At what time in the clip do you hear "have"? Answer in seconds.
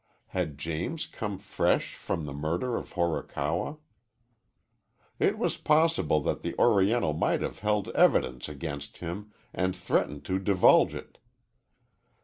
7.43-7.59